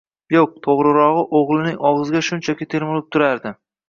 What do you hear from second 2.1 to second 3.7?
shunchaki termulib turardi